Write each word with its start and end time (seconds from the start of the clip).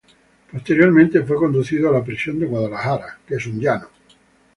Posteriormente 0.51 1.21
fue 1.21 1.35
conducido 1.37 1.87
a 1.87 1.91
la 1.91 2.03
prisión 2.03 2.39
de 2.39 2.47
Guadalajara. 2.47 3.19